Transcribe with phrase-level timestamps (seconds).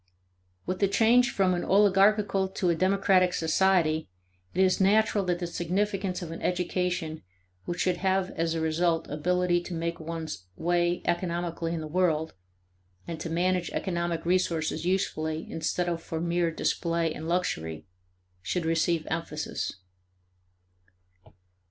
[0.65, 4.09] With the change from an oligarchical to a democratic society,
[4.51, 7.21] it is natural that the significance of an education
[7.65, 12.33] which should have as a result ability to make one's way economically in the world,
[13.07, 17.85] and to manage economic resources usefully instead of for mere display and luxury,
[18.41, 19.73] should receive emphasis.